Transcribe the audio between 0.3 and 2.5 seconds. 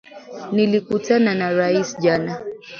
Nilikutana na rais jana